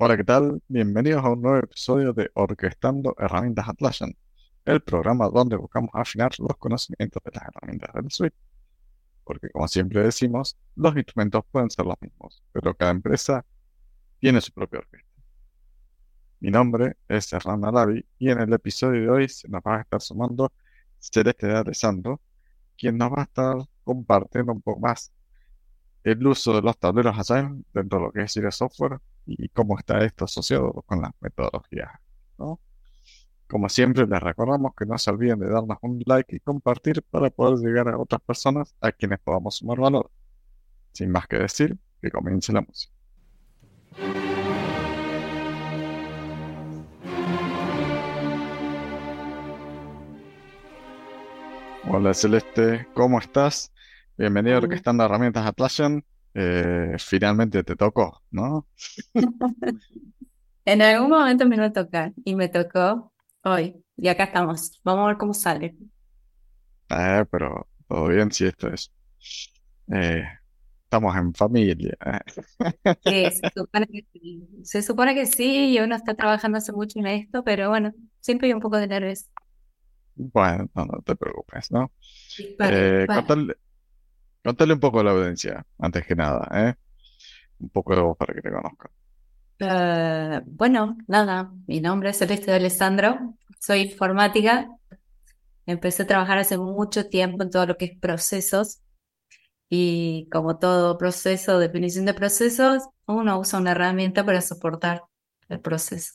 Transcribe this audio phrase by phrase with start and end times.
[0.00, 0.62] Hola, ¿qué tal?
[0.68, 4.14] Bienvenidos a un nuevo episodio de Orquestando Herramientas Atlassian,
[4.64, 8.36] el programa donde buscamos afinar los conocimientos de las herramientas del suite.
[9.24, 13.44] Porque como siempre decimos, los instrumentos pueden ser los mismos, pero cada empresa
[14.20, 15.10] tiene su propia orquesta.
[16.38, 19.80] Mi nombre es Hernán Arabi y en el episodio de hoy se nos va a
[19.80, 20.52] estar sumando
[21.00, 22.20] Celeste de Alessandro,
[22.76, 25.12] quien nos va a estar compartiendo un poco más
[26.04, 29.78] el uso de los tableros Agile dentro de lo que es el Software y cómo
[29.78, 31.90] está esto asociado con las metodologías.
[32.38, 32.60] ¿no?
[33.46, 37.30] Como siempre, les recordamos que no se olviden de darnos un like y compartir para
[37.30, 40.10] poder llegar a otras personas a quienes podamos sumar valor.
[40.92, 42.92] Sin más que decir, que comience la música.
[51.90, 53.72] Hola Celeste, ¿cómo estás?
[54.18, 56.04] Bienvenido a Orquestando Herramientas Atlassian.
[56.34, 58.68] Eh, finalmente te tocó, ¿no?
[60.64, 63.12] En algún momento me iba a tocar y me tocó
[63.44, 63.84] hoy.
[63.96, 64.80] Y acá estamos.
[64.84, 65.76] Vamos a ver cómo sale.
[66.90, 68.92] Eh, pero todo bien si esto es.
[69.92, 70.24] eh,
[70.84, 71.96] estamos en familia.
[73.04, 74.48] Sí, se supone que sí.
[74.64, 78.48] Se supone que sí, y uno está trabajando hace mucho en esto, pero bueno, siempre
[78.48, 79.28] hay un poco de nervios.
[80.14, 81.92] Bueno, no, no te preocupes, ¿no?
[82.62, 83.56] Eh, contale,
[84.44, 86.74] contale un poco a la audiencia, antes que nada, ¿eh?
[87.58, 88.90] Un poco de vos para que te conozcan.
[89.60, 94.68] Eh, bueno, nada, mi nombre es Celeste de Alessandro, soy informática.
[95.66, 98.80] Empecé a trabajar hace mucho tiempo en todo lo que es procesos
[99.68, 105.02] y como todo proceso, definición de procesos, uno usa una herramienta para soportar
[105.48, 106.14] el proceso.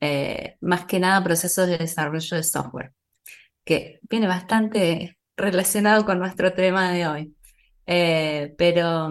[0.00, 2.92] Eh, más que nada procesos de desarrollo de software,
[3.64, 7.36] que viene bastante relacionado con nuestro tema de hoy.
[7.86, 9.10] Eh, pero,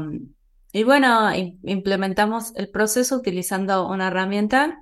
[0.71, 4.79] y bueno, im- implementamos el proceso utilizando una herramienta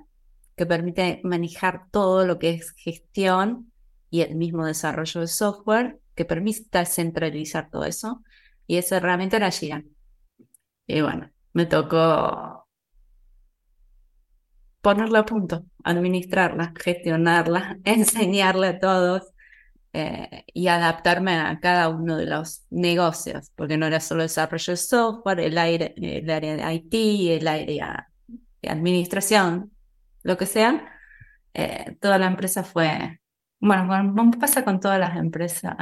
[0.56, 3.72] que permite manejar todo lo que es gestión
[4.10, 8.22] y el mismo desarrollo de software, que permita centralizar todo eso.
[8.66, 9.84] Y esa herramienta era Jira.
[10.86, 12.66] Y bueno, me tocó
[14.80, 19.31] ponerla a punto, administrarla, gestionarla, enseñarle a todos
[19.94, 24.76] eh, y adaptarme a cada uno de los negocios, porque no era solo desarrollo de
[24.78, 26.94] software, el, aire, el área de IT,
[27.38, 28.08] el área
[28.62, 29.70] de administración,
[30.22, 30.88] lo que sea.
[31.54, 33.20] eh, toda la empresa fue,
[33.60, 35.76] bueno, bueno, pasa con todas las empresas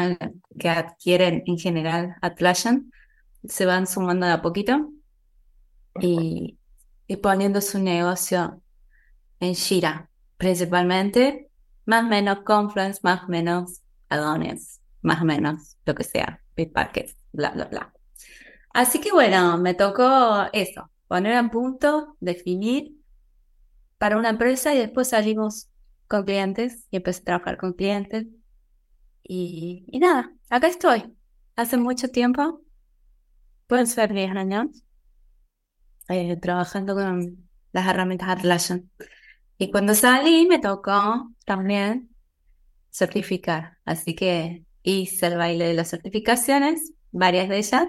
[0.59, 2.91] que adquieren en general Atlassian,
[3.45, 4.91] se van sumando de a poquito
[6.01, 6.59] y,
[7.07, 8.61] y poniendo su negocio
[9.39, 11.49] en Jira, principalmente,
[11.87, 17.17] más o menos Confluence, más o menos Adonis, más o menos lo que sea, Bitbucket,
[17.33, 17.95] bla, bla, bla.
[18.75, 22.93] Así que bueno, me tocó eso, poner a punto, definir
[23.99, 25.69] para una empresa y después salimos
[26.07, 28.27] con clientes y empecé a trabajar con clientes
[29.23, 31.17] y, y nada, acá estoy.
[31.57, 32.63] Hace mucho tiempo,
[33.67, 34.67] pueden ser 10 años,
[36.09, 38.91] eh, trabajando con las herramientas Atlassian.
[39.59, 42.10] Y cuando salí me tocó también
[42.91, 47.87] certificar, así que hice el baile de las certificaciones, varias de ellas.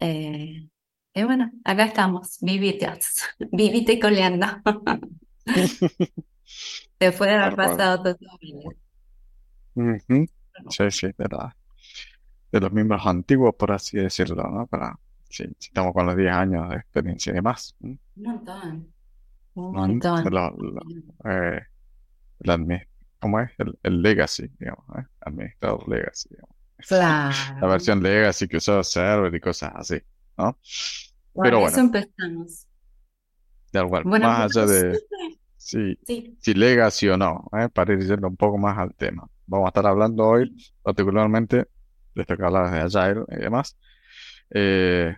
[0.00, 0.68] eh,
[1.16, 3.22] y bueno, acá estamos, vivitas,
[3.52, 4.46] vivita y coleando.
[7.40, 7.76] Al Tal cual.
[7.78, 8.02] pasado.
[9.74, 10.26] Ujú.
[10.68, 11.56] Sí, sí, de, la-
[12.52, 14.66] de los miembros antiguos, por así decirlo, ¿no?
[14.66, 14.98] Para,
[15.28, 17.76] sí, si estamos con los 10 años de experiencia y demás.
[17.80, 18.94] Un montón,
[19.54, 19.72] un.
[19.72, 20.24] De montón.
[20.30, 20.82] lo- lo-
[21.24, 21.62] eh,
[23.24, 23.50] ¿cómo es?
[23.56, 25.06] El, el legacy, digamos, ¿eh?
[25.22, 26.56] Administrador legacy, digamos.
[27.62, 29.98] La versión legacy que usaba server y cosas así,
[30.36, 30.58] ¿no?
[31.32, 32.68] Con Pero eso bueno, empezamos.
[33.72, 35.00] de igual, Bueno, más allá de
[35.56, 37.70] si, sí, si legacy o no, ¿eh?
[37.70, 39.26] Para ir yendo un poco más al tema.
[39.46, 41.66] Vamos a estar hablando hoy particularmente
[42.14, 43.78] de esto que hablabas de Agile y demás.
[44.50, 45.16] Eh,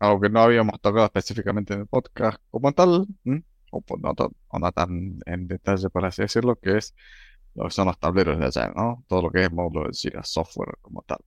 [0.00, 3.42] algo que no habíamos tocado específicamente en el podcast como tal, ¿m?
[3.72, 4.12] O, pues no,
[4.48, 6.94] o no tan en detalle, por así decirlo, que es
[7.54, 9.04] lo que son los tableros de Agile, ¿no?
[9.08, 11.18] Todo lo que es módulo de Jira Software como tal.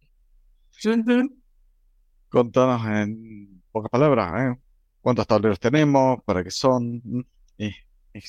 [2.30, 4.60] Contanos en pocas palabras, ¿eh?
[5.02, 6.22] ¿Cuántos tableros tenemos?
[6.25, 7.02] ¿Para qué son?
[7.58, 8.19] Y, y,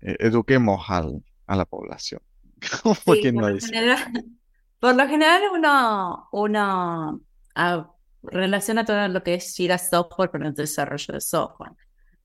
[0.00, 2.20] eh, eduquemos al, a la población.
[2.82, 3.72] Como Sí, quien por lo dice.
[3.72, 3.98] general,
[4.80, 7.20] por lo general uno, uno
[7.54, 7.90] ah,
[8.22, 11.72] relaciona todo lo que es Jira Software con el desarrollo de software,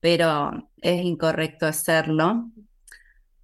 [0.04, 2.50] pero es incorrecto hacerlo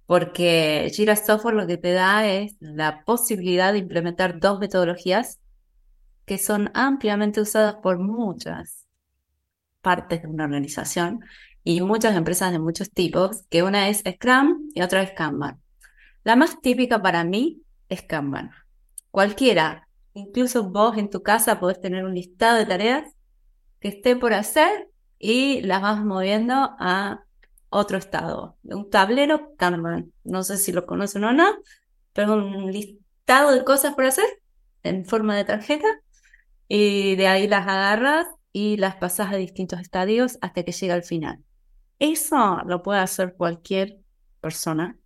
[0.05, 5.39] porque Jira Software lo que te da es la posibilidad de implementar dos metodologías
[6.23, 8.85] que son ampliamente usadas por muchas
[9.81, 11.21] partes de una organización,
[11.63, 15.59] y muchas empresas de muchos tipos, que una es Scrum y otra es Kanban.
[16.23, 18.51] La más típica para mí es Kanban.
[19.09, 23.15] Cualquiera, incluso vos en tu casa podés tener un listado de tareas
[23.79, 24.91] que esté por hacer
[25.21, 27.23] y las vas moviendo a
[27.69, 28.57] otro estado.
[28.63, 30.11] Un tablero Kanban.
[30.23, 31.45] No sé si lo conocen o no,
[32.11, 34.25] pero un listado de cosas por hacer
[34.83, 35.87] en forma de tarjeta
[36.67, 41.03] y de ahí las agarras y las pasas a distintos estadios hasta que llega al
[41.03, 41.39] final.
[41.99, 43.99] Eso lo puede hacer cualquier
[44.41, 44.97] persona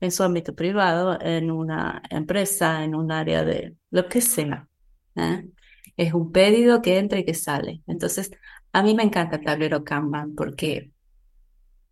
[0.00, 4.68] en su ámbito privado, en una empresa, en un área de lo que sea.
[5.14, 5.48] ¿eh?
[5.96, 7.82] Es un pedido que entra y que sale.
[7.86, 8.30] Entonces,
[8.72, 10.92] a mí me encanta el tablero Kanban porque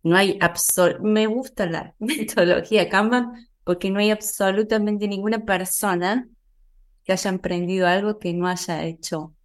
[0.03, 6.27] no hay absol me gusta la metodología Kanban porque no hay absolutamente ninguna persona
[7.03, 9.35] que haya emprendido algo que no haya hecho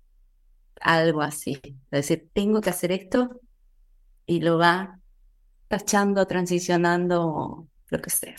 [0.81, 1.61] algo así.
[1.91, 3.41] Es decir, tengo que hacer esto
[4.27, 5.01] y lo va
[5.69, 8.37] tachando, transicionando, lo que sea.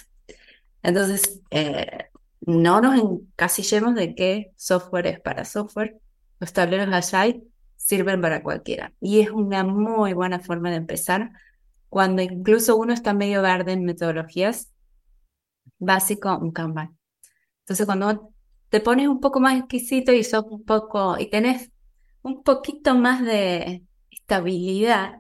[0.83, 2.05] Entonces, eh,
[2.41, 5.99] no nos encasillemos de qué software es para software.
[6.39, 7.43] Los tableros Agile
[7.85, 8.93] sirven para cualquiera.
[8.99, 11.31] Y es una muy buena forma de empezar
[11.87, 14.73] cuando incluso uno está medio verde en metodologías,
[15.77, 16.97] básico, un Kanban.
[17.59, 18.33] Entonces, cuando
[18.69, 21.71] te pones un poco más exquisito y sos un poco, y tenés
[22.23, 25.19] un poquito más de estabilidad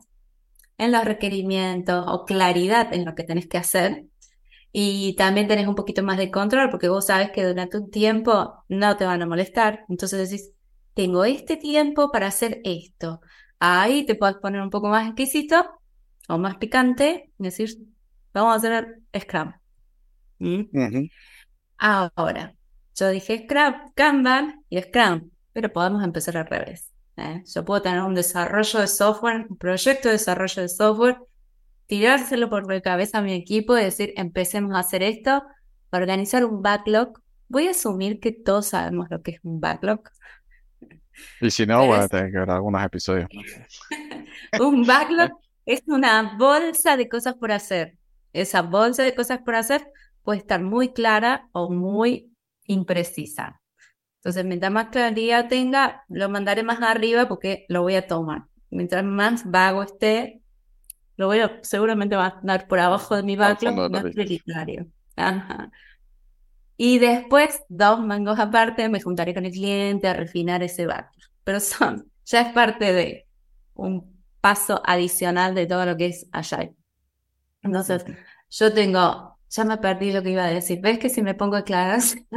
[0.79, 4.05] en los requerimientos o claridad en lo que tenés que hacer,
[4.71, 8.65] y también tenés un poquito más de control porque vos sabes que durante un tiempo
[8.69, 9.85] no te van a molestar.
[9.87, 10.54] Entonces decís,
[10.95, 13.21] tengo este tiempo para hacer esto.
[13.59, 15.79] Ahí te puedes poner un poco más exquisito
[16.27, 17.69] o más picante y decir,
[18.33, 19.53] vamos a hacer Scrum.
[20.39, 21.07] ¿Mm?
[21.77, 22.55] Ahora,
[22.95, 26.91] yo dije Scrum, Kanban y Scrum, pero podemos empezar al revés.
[27.17, 27.43] ¿eh?
[27.45, 31.17] Yo puedo tener un desarrollo de software, un proyecto de desarrollo de software
[31.87, 35.43] tirárselo por la cabeza a mi equipo y decir, empecemos a hacer esto,
[35.91, 37.21] organizar un backlog.
[37.47, 40.01] Voy a asumir que todos sabemos lo que es un backlog.
[41.41, 43.29] Y si no, voy a tener que ver algunos episodios.
[44.59, 45.31] un backlog
[45.65, 47.97] es una bolsa de cosas por hacer.
[48.33, 49.87] Esa bolsa de cosas por hacer
[50.23, 52.31] puede estar muy clara o muy
[52.65, 53.61] imprecisa.
[54.17, 58.45] Entonces, mientras más claridad tenga, lo mandaré más arriba porque lo voy a tomar.
[58.71, 60.41] Mientras más vago esté,
[61.15, 64.87] lo voy a, seguramente va a andar por abajo de mi backlog, es prioritario.
[66.77, 71.29] Y después, dos mangos aparte, me juntaré con el cliente a refinar ese backlog.
[71.43, 73.27] Pero son, ya es parte de
[73.73, 76.75] un paso adicional de todo lo que es Agile.
[77.61, 78.05] Entonces,
[78.49, 80.81] yo tengo, ya me perdí lo que iba a decir.
[80.81, 82.15] ¿Ves que si me pongo claras?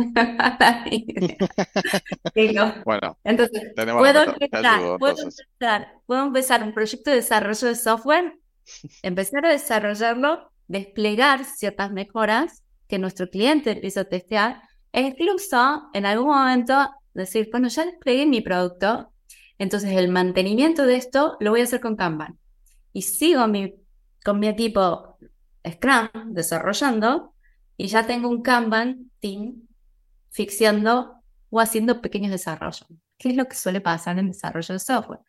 [2.85, 8.38] bueno, entonces, puedo empezar, puedo empezar, puedo empezar un proyecto de desarrollo de software
[9.02, 14.62] empezar a desarrollarlo, desplegar ciertas mejoras que nuestro cliente empieza a testear
[14.93, 19.12] e incluso en algún momento decir, bueno, ya desplegué mi producto,
[19.58, 22.38] entonces el mantenimiento de esto lo voy a hacer con Kanban.
[22.93, 23.75] Y sigo mi,
[24.25, 25.19] con mi equipo
[25.69, 27.35] Scrum desarrollando
[27.76, 29.69] y ya tengo un Kanban team
[30.31, 31.14] fixiando
[31.50, 32.87] o haciendo pequeños desarrollos.
[33.19, 35.20] ¿Qué es lo que suele pasar en desarrollo de software?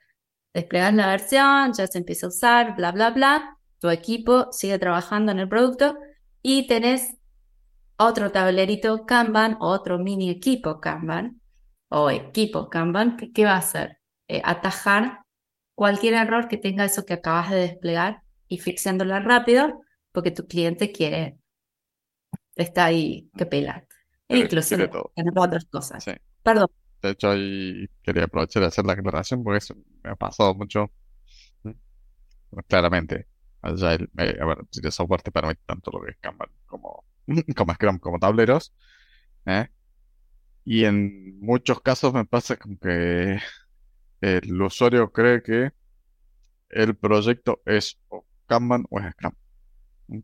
[0.53, 5.31] desplegas la versión, ya se empieza a usar, bla, bla, bla, tu equipo sigue trabajando
[5.31, 5.97] en el producto
[6.41, 7.15] y tenés
[7.99, 11.41] otro tablerito Kanban, otro mini equipo Kanban
[11.89, 13.99] o equipo Kanban, ¿qué va a hacer?
[14.27, 15.23] Eh, atajar
[15.75, 20.91] cualquier error que tenga eso que acabas de desplegar y fixándola rápido porque tu cliente
[20.91, 21.37] quiere,
[22.55, 23.85] está ahí que pela.
[24.27, 26.05] E incluso en otras cosas.
[26.43, 26.69] Perdón.
[27.01, 30.91] De hecho, ahí quería aprovechar de hacer la aclaración porque eso me ha pasado mucho.
[32.67, 33.27] Claramente,
[33.61, 37.05] allá el, a ver, si de software te permite tanto lo que es Kanban como,
[37.55, 38.73] como Scrum, como tableros.
[39.45, 39.67] ¿eh?
[40.65, 43.39] Y en muchos casos me pasa como que
[44.21, 45.71] el usuario cree que
[46.69, 49.33] el proyecto es o Kanban o es Scrum.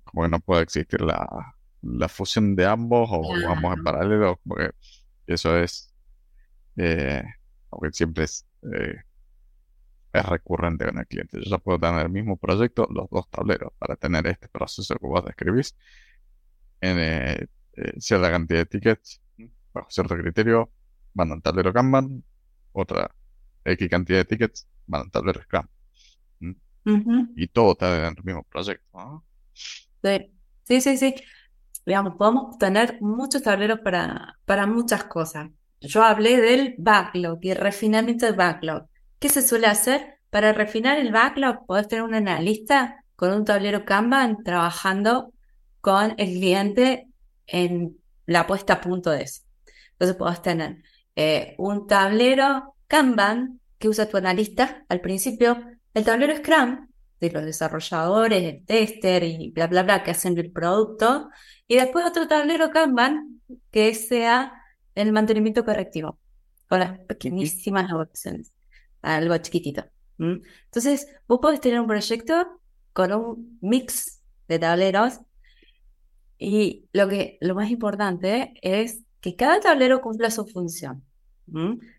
[0.04, 4.72] Como que no puede existir la, la fusión de ambos o ambos en paralelo, porque
[5.28, 5.96] eso es
[6.78, 7.24] eh,
[7.72, 8.96] aunque siempre es, eh,
[10.14, 11.38] es recurrente con el cliente.
[11.44, 15.08] Yo ya puedo tener el mismo proyecto, los dos tableros, para tener este proceso que
[15.08, 15.76] vos describís
[16.82, 17.48] en eh,
[18.00, 19.22] cierta cantidad de tickets,
[19.74, 20.72] bajo cierto criterio,
[21.14, 22.24] van al tablero Kanban,
[22.72, 23.10] otra
[23.64, 25.68] X cantidad de tickets van al tablero Scrum.
[27.36, 29.24] Y todo está en el mismo proyecto.
[30.04, 31.16] Sí, sí, sí.
[31.86, 35.50] Digamos, podemos tener muchos tableros para, para muchas cosas.
[35.82, 38.88] Yo hablé del backlog y refinamiento del backlog.
[39.20, 40.20] ¿Qué se suele hacer?
[40.30, 45.32] Para refinar el backlog, podés tener un analista con un tablero Kanban trabajando
[45.86, 47.08] con el cliente
[47.46, 49.44] en la puesta a punto de eso.
[49.92, 50.82] Entonces podés tener
[51.16, 55.64] eh, un tablero Kanban que usa tu analista al principio,
[55.94, 56.88] el tablero Scrum
[57.20, 61.30] de los desarrolladores, el tester y bla, bla, bla, que hacen el producto,
[61.68, 64.54] y después otro tablero Kanban que sea
[64.96, 66.18] el mantenimiento correctivo,
[66.68, 68.52] con las pequeñísimas evoluciones,
[69.04, 69.86] algo chiquitito.
[70.18, 72.60] Entonces, vos podés tener un proyecto
[72.92, 75.20] con un mix de tableros
[76.38, 81.04] y lo, que, lo más importante es que cada tablero cumpla su función.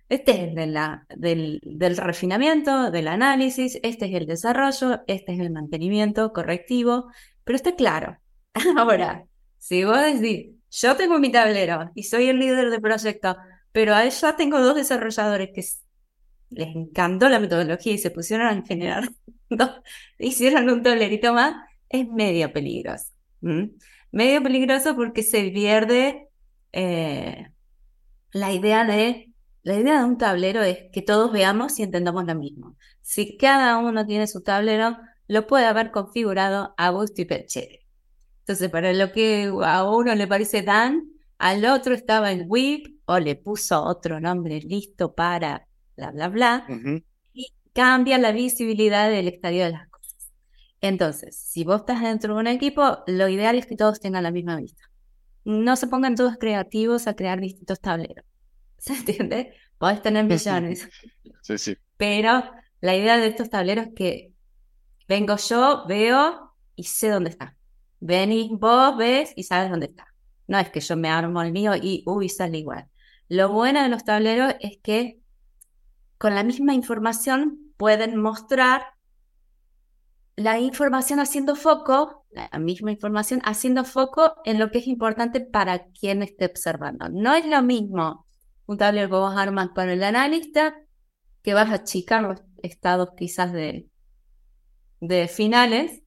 [0.09, 5.41] Este es de la, del, del, refinamiento, del análisis, este es el desarrollo, este es
[5.41, 7.11] el mantenimiento correctivo,
[7.45, 8.19] pero está claro.
[8.77, 9.25] Ahora,
[9.59, 13.37] si vos decís, yo tengo mi tablero y soy el líder del proyecto,
[13.73, 15.65] pero a ella tengo dos desarrolladores que
[16.51, 19.09] les encantó la metodología y se pusieron a generar,
[20.19, 21.55] hicieron un tablerito más,
[21.89, 23.13] es medio peligroso.
[24.17, 26.31] Medio peligroso porque se pierde
[26.73, 27.51] eh,
[28.33, 29.31] la idea de
[29.63, 32.79] la idea de un tablero es que todos veamos y entendamos lo mismo.
[33.03, 34.97] Si cada uno tiene su tablero,
[35.29, 37.81] lo puede haber configurado a gusto y perchere.
[38.39, 43.19] Entonces, para lo que a uno le parece Dan, al otro estaba en WIP o
[43.19, 46.67] le puso otro nombre listo para bla, bla, bla,
[47.35, 49.96] y cambia la visibilidad del estadio de las cosas.
[50.81, 54.31] Entonces, si vos estás dentro de un equipo, lo ideal es que todos tengan la
[54.31, 54.83] misma vista.
[55.45, 58.25] No se pongan todos creativos a crear distintos tableros.
[58.79, 59.55] ¿Se entiende?
[59.79, 60.89] Podés tener millones.
[61.43, 61.77] Sí, sí.
[61.97, 62.45] Pero
[62.81, 64.33] la idea de estos tableros es que
[65.09, 67.57] vengo yo, veo y sé dónde está.
[68.01, 70.07] Venís vos, ves y sabes dónde está.
[70.47, 72.89] No es que yo me armo el mío y, uy, sale igual.
[73.29, 75.21] Lo bueno de los tableros es que
[76.19, 78.96] con la misma información pueden mostrar
[80.37, 85.87] la información haciendo foco, la misma información haciendo foco en lo que es importante para
[85.87, 87.09] quien esté observando.
[87.09, 88.27] No es lo mismo
[88.67, 90.77] un tablero que vos armas para el analista,
[91.43, 93.89] que vas a achicar los estados quizás de,
[95.01, 96.03] de finales,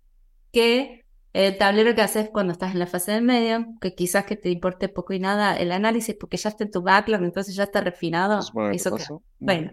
[0.52, 4.36] que el tablero que haces cuando estás en la fase de medio, que quizás que
[4.36, 7.64] te importe poco y nada el análisis porque ya está en tu backlog, entonces ya
[7.64, 8.40] está refinado.
[8.72, 8.98] Eso
[9.40, 9.72] bueno,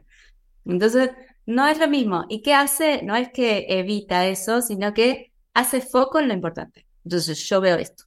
[0.65, 1.11] entonces
[1.47, 2.25] no es lo mismo.
[2.29, 3.03] ¿Y qué hace?
[3.03, 6.87] No es que evita eso, sino que hace foco en lo importante.
[7.05, 8.05] Entonces yo veo esto.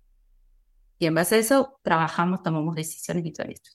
[0.99, 3.69] Y en base a eso trabajamos, tomamos decisiones y todo esto.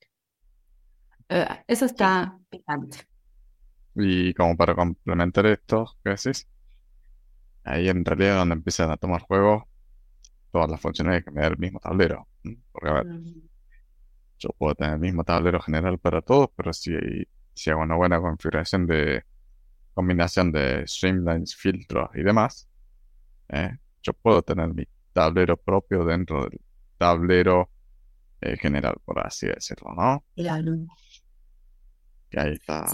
[1.31, 2.99] Eh, eso está picante.
[3.95, 6.47] Y como para complementar esto, ¿qué decís?
[7.65, 9.67] Ahí en realidad donde empiezan a tomar juego
[10.53, 12.29] todas las funciones que me da el mismo tablero.
[12.71, 13.07] Porque a ver,
[14.39, 16.93] yo puedo tener el mismo tablero general para todos, pero si,
[17.55, 19.25] si hago una buena configuración de
[19.95, 22.69] combinación de streamlines, filtros y demás,
[23.49, 23.79] ¿eh?
[24.03, 26.61] yo puedo tener mi tablero propio dentro del
[26.99, 27.71] tablero
[28.41, 30.25] eh, general, por así decirlo, ¿no?
[30.37, 30.75] Claro.
[32.31, 32.87] Y ahí está.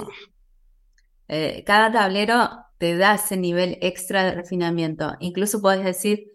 [1.28, 5.16] Eh, cada tablero te da ese nivel extra de refinamiento.
[5.20, 6.32] Incluso puedes decir,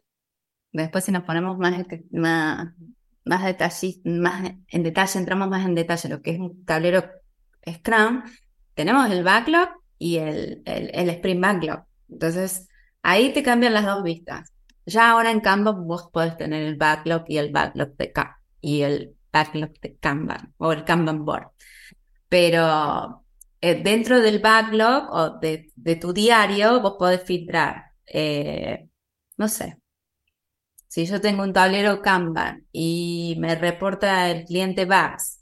[0.73, 2.67] después si nos ponemos más, más,
[3.23, 7.03] más, detalle, más en detalle, entramos más en detalle, lo que es un tablero
[7.67, 8.23] Scrum,
[8.73, 11.83] tenemos el backlog y el, el, el sprint backlog.
[12.09, 12.67] Entonces,
[13.01, 14.51] ahí te cambian las dos vistas.
[14.85, 18.81] Ya ahora en Kanban vos podés tener el backlog y el backlog de K y
[18.81, 21.47] el backlog de Kanban o el Kanban board.
[22.29, 23.25] Pero
[23.61, 28.87] eh, dentro del backlog o de, tu diario, vos podés filtrar, eh,
[29.37, 29.79] no sé,
[30.87, 35.34] si yo tengo un tablero Kanban y me reporta el cliente bugs,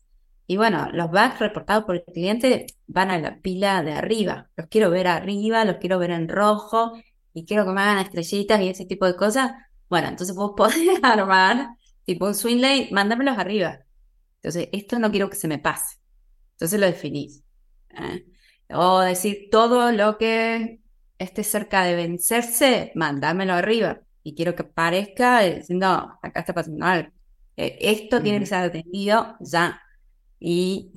[0.48, 4.50] y bueno, los bugs reportados por el cliente van a la pila de arriba.
[4.58, 6.94] Los quiero ver arriba, los quiero ver en rojo
[7.34, 9.52] y quiero que me hagan estrellitas y ese tipo de cosas.
[9.90, 11.70] Bueno, entonces vos podés armar
[12.06, 13.80] tipo un swing lane, mándamelos arriba.
[14.42, 15.98] Entonces, esto no quiero que se me pase.
[16.54, 17.44] Entonces lo definís.
[17.92, 18.26] ¿eh?
[18.74, 20.82] O decir todo lo que
[21.18, 24.02] esté cerca de vencerse, mándamelo arriba.
[24.24, 25.88] Y quiero que parezca diciendo,
[26.22, 27.10] acá está pasando algo.
[27.58, 29.82] Eh, esto tiene que ser atendido ya.
[30.46, 30.92] Y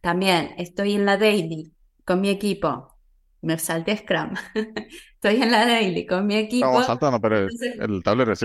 [0.00, 1.72] también estoy en la daily
[2.04, 2.96] con mi equipo.
[3.42, 4.34] Me salté Scrum.
[5.14, 6.66] estoy en la daily con mi equipo.
[6.66, 8.44] Estamos saltando, pero el tablero es,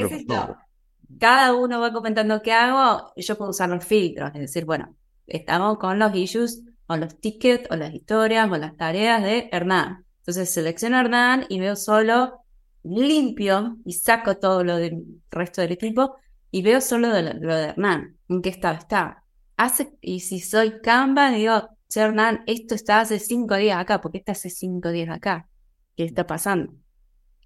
[1.19, 4.29] Cada uno va comentando qué hago y yo puedo usar los filtros.
[4.35, 4.95] Es decir, bueno,
[5.25, 10.05] estamos con los issues o los tickets o las historias o las tareas de Hernán.
[10.19, 12.43] Entonces selecciono a Hernán y veo solo
[12.83, 16.17] limpio y saco todo lo del resto del equipo
[16.51, 19.22] y veo solo lo de Hernán, en qué estado está.
[19.57, 24.31] Hace, y si soy Canva, digo, Hernán, esto está hace cinco días acá, porque está
[24.33, 25.49] hace cinco días acá.
[25.95, 26.73] ¿Qué está pasando?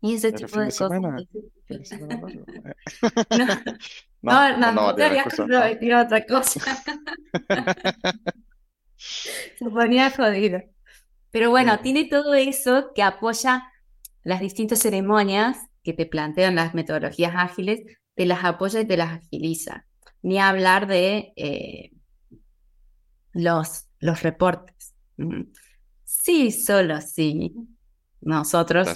[0.01, 0.89] Y ese tipo fin de de cosas.
[0.89, 1.25] semana.
[1.69, 1.83] Eh,
[4.21, 6.61] No, No, no, no, no, no otra cosa.
[9.59, 10.61] Se ponía jodido.
[11.31, 11.81] Pero bueno, Mm.
[11.81, 13.71] tiene todo eso que apoya
[14.23, 17.81] las distintas ceremonias que te plantean las metodologías ágiles,
[18.15, 19.87] te las apoya y te las agiliza.
[20.21, 21.91] Ni hablar de eh,
[23.37, 24.93] los, los reportes.
[25.17, 25.43] Mm.
[26.03, 27.53] Sí, solo sí.
[28.21, 28.87] Nosotros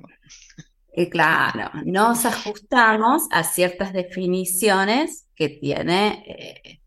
[0.00, 0.08] ¿no?
[0.92, 6.80] eh, claro, nos ajustamos a ciertas definiciones que tiene eh,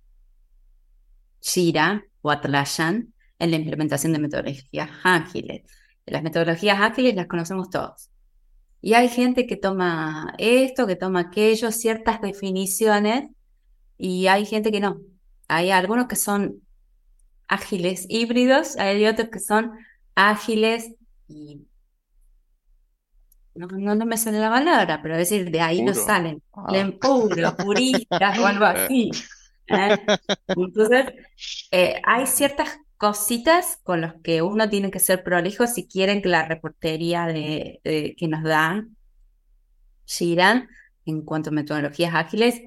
[1.41, 5.63] Jira o Atlassian en la implementación de metodologías ágiles.
[6.05, 8.09] Las metodologías ágiles las conocemos todos.
[8.81, 13.29] Y hay gente que toma esto, que toma aquello, ciertas definiciones,
[13.97, 15.01] y hay gente que no.
[15.49, 16.61] Hay algunos que son
[17.47, 19.73] ágiles híbridos, hay otros que son
[20.15, 20.93] ágiles
[21.27, 21.67] y
[23.55, 26.05] no, no, no me sale la palabra, pero es decir, de ahí no Puro.
[26.05, 26.67] salen, Ah.
[27.53, 29.11] puristas o algo así.
[29.67, 29.97] ¿eh?
[30.55, 31.05] Entonces,
[31.71, 36.29] eh, hay ciertas cositas con las que uno tiene que ser prolijo si quieren que
[36.29, 38.97] la reportería de, de- que nos dan
[40.05, 40.67] Giran
[41.05, 42.61] en cuanto a metodologías ágiles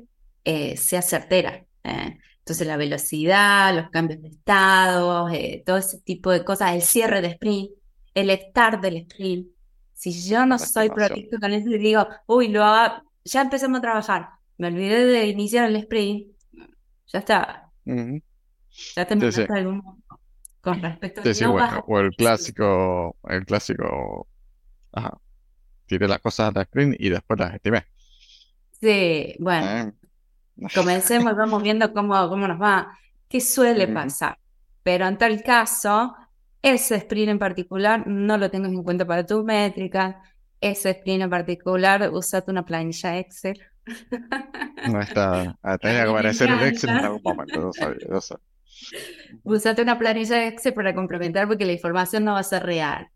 [0.45, 1.65] eh, sea certera.
[1.85, 2.19] ¿eh?
[2.43, 7.21] Entonces, la velocidad, los cambios de estado, eh, todo ese tipo de cosas, el cierre
[7.23, 7.71] de sprint,
[8.15, 9.49] el start del sprint.
[9.95, 13.83] Si yo no soy prolijo con eso y digo, uy, lo haga- ya empezamos a
[13.83, 16.33] trabajar, me olvidé de iniciar el sprint,
[17.13, 17.73] ya está,
[18.97, 19.47] ya te sí.
[19.49, 20.03] algún
[20.61, 24.29] con respecto Sí, sí, no bueno, a- o el clásico, el clásico,
[24.93, 25.19] ajá,
[25.87, 27.85] tiré las cosas a la screen y después las estimé.
[28.81, 29.93] Sí, bueno, ¿eh?
[30.75, 34.39] Comencemos, vamos viendo cómo, cómo nos va, qué suele pasar.
[34.83, 36.15] Pero en tal caso,
[36.61, 40.17] ese sprint en particular no lo tengas en cuenta para tus métricas.
[40.61, 43.61] Ese sprint en particular, usate una planilla Excel.
[44.89, 48.45] No está, ah, tenía que aparecer el Excel en algún momento, yo sabía, yo sabía.
[49.45, 53.09] Usate una planilla Excel para complementar porque la información no va a ser real.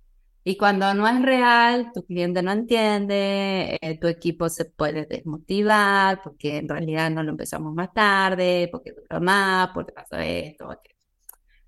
[0.48, 6.22] Y cuando no es real, tu cliente no entiende, eh, tu equipo se puede desmotivar
[6.22, 10.70] porque en realidad no lo empezamos más tarde, porque duró más, porque pasó esto.
[10.70, 10.94] aquello.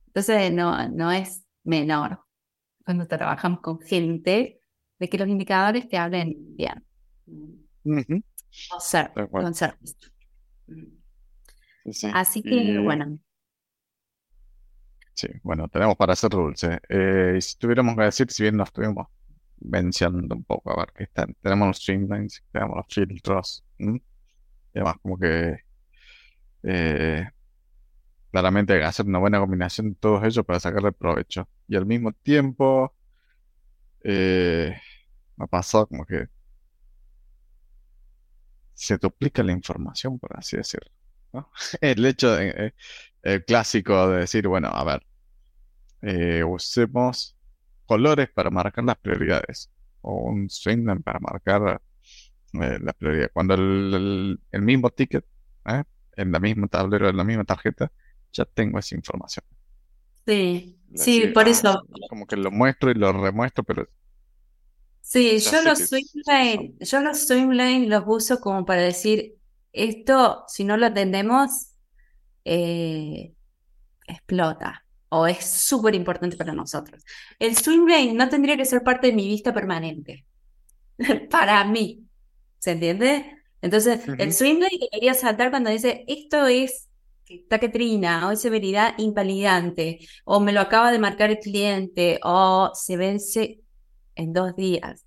[0.06, 2.20] Entonces, no, no es menor
[2.84, 4.60] cuando trabajamos con gente
[5.00, 6.84] de que los indicadores te hablen bien.
[8.76, 9.42] O ser, cual.
[9.42, 9.96] con service.
[11.82, 12.06] sí, sí.
[12.14, 13.18] Así que, Y, bueno,
[15.18, 16.62] Sí, bueno, tenemos para hacer rules.
[16.64, 17.34] eh.
[17.36, 19.08] Y si tuviéramos que decir, si bien nos estuvimos
[19.60, 24.00] mencionando un poco, a ver, que están, tenemos los streamlines, tenemos los filtros, y
[24.74, 25.58] además como que
[26.62, 27.28] eh,
[28.30, 31.48] claramente hay que hacer una buena combinación de todos ellos para sacarle provecho.
[31.68, 32.94] Y al mismo tiempo,
[34.04, 34.76] eh,
[35.36, 36.28] me ha pasado como que
[38.74, 40.90] se duplica la información, por así decirlo.
[41.80, 42.74] El hecho de, eh,
[43.22, 45.02] el clásico de decir, bueno, a ver,
[46.02, 47.36] eh, usemos
[47.86, 49.70] colores para marcar las prioridades
[50.02, 51.80] o un swingline para marcar
[52.54, 53.30] eh, la prioridad.
[53.32, 55.24] Cuando el, el- el mismo ticket,
[55.66, 55.84] ¿eh?
[56.16, 57.92] en la misma tablero, en la misma tarjeta,
[58.32, 59.44] ya tengo esa información.
[60.26, 61.88] sí, sí, por ah, eso.
[62.06, 63.86] como que lo muestro y lo remuestro, pero
[65.00, 69.38] Sí, yo los son- lane, yo los swim lane los uso como para decir,
[69.72, 71.67] esto, si no lo atendemos,
[72.44, 73.32] eh,
[74.06, 77.02] explota o es súper importante para nosotros.
[77.38, 80.26] El swim lane no tendría que ser parte de mi vista permanente,
[81.30, 82.04] para mí,
[82.58, 83.36] ¿se entiende?
[83.60, 86.88] Entonces, el swim lane debería saltar cuando dice, esto es
[87.48, 92.96] taquetrina o es severidad invalidante, o me lo acaba de marcar el cliente, o se
[92.96, 93.60] vence
[94.14, 95.04] en dos días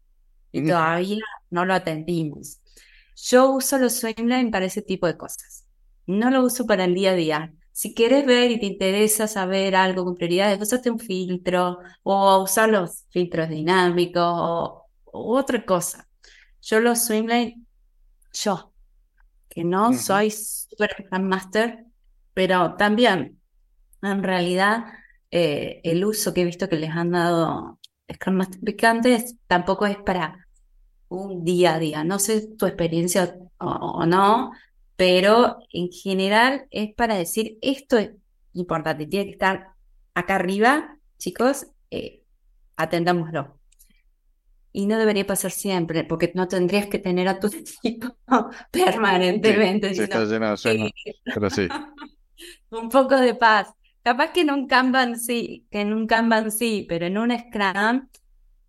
[0.52, 2.60] y todavía no lo atendimos.
[3.16, 5.61] Yo uso los Swimline para ese tipo de cosas.
[6.12, 7.54] No lo uso para el día a día.
[7.72, 12.70] Si quieres ver y te interesa saber algo con prioridades, usaste un filtro o usar
[12.70, 16.08] los filtros dinámicos o, o otra cosa.
[16.62, 17.66] Yo los Swimline,
[18.34, 18.74] yo,
[19.50, 21.86] que no soy super Scrum Master,
[22.34, 23.40] pero también,
[24.02, 24.86] en realidad,
[25.32, 27.80] eh, el uso que he visto que les han dado
[28.14, 30.46] Scrum Master picantes tampoco es para
[31.08, 32.04] un día a día.
[32.04, 34.52] No sé tu experiencia o, o no,
[35.02, 38.12] pero en general es para decir esto es
[38.54, 39.70] importante, tiene que estar
[40.14, 42.22] acá arriba, chicos, eh,
[42.76, 43.58] atendámoslo.
[44.72, 47.48] Y no debería pasar siempre, porque no tendrías que tener a tu
[47.84, 51.68] equipo Sí, permanentemente sí está lleno de sueños, "Eh, pero sí.
[52.70, 53.74] un poco de paz.
[54.04, 58.08] Capaz que en un Kanban sí, que en un Kanban sí, pero en un Scrum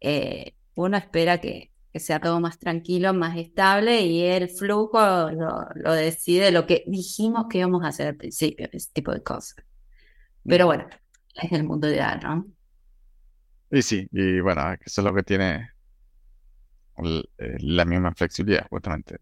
[0.00, 4.98] eh, uno espera que que sea todo más tranquilo, más estable y el flujo
[5.30, 9.22] lo, lo decide lo que dijimos que íbamos a hacer al principio, ese tipo de
[9.22, 9.56] cosas.
[10.44, 10.86] Pero bueno,
[11.34, 12.46] es el mundo ideal, ¿no?
[13.70, 15.70] Y sí, y bueno, eso es lo que tiene
[17.38, 19.18] eh, la misma flexibilidad, justamente.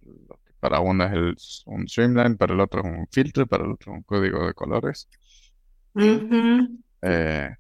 [0.59, 3.93] Para uno es el, un streamline, para el otro es un filtro, para el otro
[3.93, 5.09] un código de colores.
[7.03, 7.51] Eh,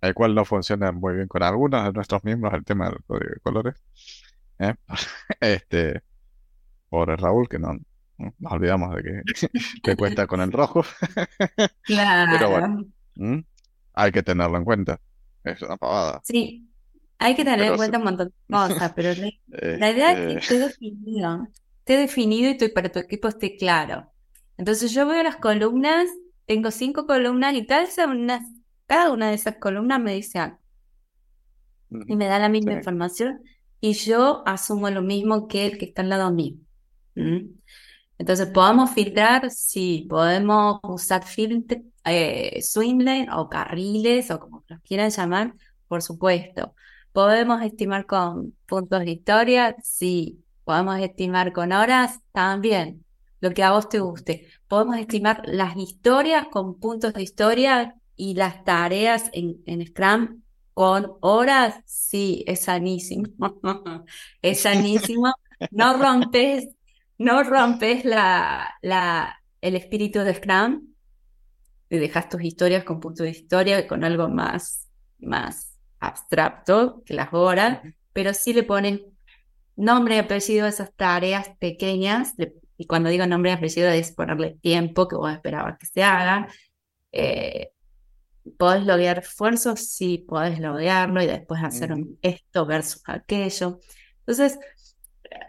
[0.00, 3.30] el cual no funciona muy bien con algunos de nuestros miembros el tema del código
[3.34, 3.82] de colores.
[4.58, 4.74] ¿Eh?
[5.40, 6.02] Este,
[6.88, 7.78] por Raúl, que no,
[8.18, 9.22] nos olvidamos de que,
[9.82, 10.82] que cuenta con el rojo.
[11.86, 12.84] Pero bueno,
[13.94, 15.00] hay que tenerlo en cuenta.
[15.44, 16.20] Es una pavada.
[16.24, 16.68] Sí,
[17.18, 19.08] hay que tener en cuenta un montón de cosas, pero
[19.48, 23.56] la, idea es que este esté definido, esté definido y tu, para tu equipo esté
[23.56, 24.12] claro.
[24.56, 26.08] Entonces yo veo las columnas,
[26.46, 28.42] tengo cinco columnas y tal, unas,
[28.86, 30.58] cada una de esas columnas me dice algo.
[32.06, 33.40] Y me da la misma información
[33.80, 36.56] y yo asumo lo mismo que el que está al lado mío.
[38.18, 39.50] Entonces, ¿podemos filtrar?
[39.50, 42.60] Sí, podemos usar filtr eh,
[43.32, 45.54] o carriles o como los quieran llamar,
[45.86, 46.74] por supuesto.
[47.12, 49.76] ¿Podemos estimar con puntos de historia?
[49.82, 50.44] Sí.
[50.64, 52.20] ¿Podemos estimar con horas?
[52.32, 53.04] También.
[53.40, 54.48] Lo que a vos te guste.
[54.66, 60.42] ¿Podemos estimar las historias con puntos de historia y las tareas en, en Scrum
[60.78, 61.74] con horas?
[61.86, 63.26] Sí, es sanísimo.
[64.42, 65.34] es sanísimo.
[65.72, 66.68] No rompes
[67.18, 70.94] no rompes la, la, el espíritu de Scrum,
[71.90, 74.88] y dejas tus historias con punto de historia, con algo más,
[75.18, 77.80] más abstracto que las horas,
[78.12, 79.00] pero sí le pones
[79.74, 82.34] nombre y apellido a esas tareas pequeñas,
[82.76, 86.46] y cuando digo nombre y apellido es ponerle tiempo que vos esperabas que se haga.
[87.10, 87.72] Eh,
[88.56, 93.80] podés loguear esfuerzos, sí, podés loguearlo y después hacer esto versus aquello.
[94.20, 94.58] Entonces,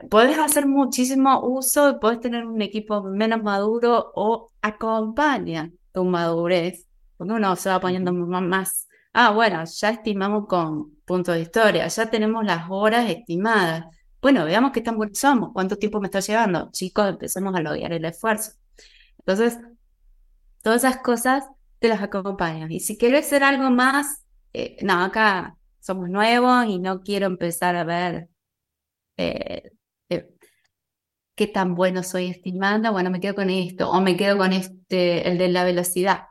[0.09, 6.85] Puedes hacer muchísimo uso, puedes tener un equipo menos maduro o acompaña tu madurez.
[7.17, 12.09] Cuando uno se va poniendo más, ah, bueno, ya estimamos con punto de historia, ya
[12.09, 13.85] tenemos las horas estimadas.
[14.21, 16.69] Bueno, veamos qué tan buenos somos, cuánto tiempo me está llevando.
[16.71, 18.53] Chicos, empecemos a lograr el esfuerzo.
[19.19, 19.59] Entonces,
[20.63, 21.43] todas esas cosas
[21.79, 22.71] te las acompañan.
[22.71, 27.75] Y si quieres hacer algo más, eh, no, acá somos nuevos y no quiero empezar
[27.75, 28.29] a ver
[29.17, 29.71] eh,
[30.09, 30.29] eh,
[31.35, 35.29] qué tan bueno soy estimando, bueno, me quedo con esto, o me quedo con este,
[35.29, 36.23] el de la velocidad.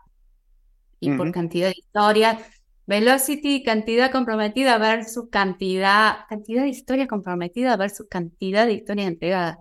[1.01, 2.43] Y por cantidad de historias,
[2.87, 9.59] velocity, cantidad comprometida versus cantidad, cantidad de historias comprometidas versus cantidad de historias entregadas.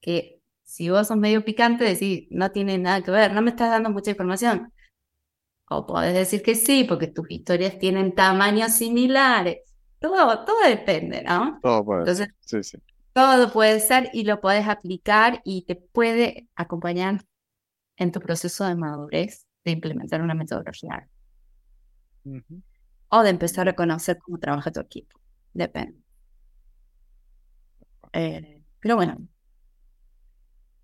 [0.00, 3.70] Que si vos sos medio picante, decís, no tiene nada que ver, no me estás
[3.70, 4.72] dando mucha información.
[5.68, 9.58] O podés decir que sí, porque tus historias tienen tamaños similares.
[9.98, 11.58] Todo, todo depende, ¿no?
[11.62, 12.14] Todo puede.
[12.40, 12.78] Sí, sí.
[13.12, 17.24] Todo puede ser y lo puedes aplicar y te puede acompañar
[17.96, 21.08] en tu proceso de madurez de implementar una metodología.
[23.08, 25.18] O de empezar a conocer cómo trabaja tu equipo.
[25.54, 25.98] Depende.
[28.12, 29.16] Eh, pero bueno.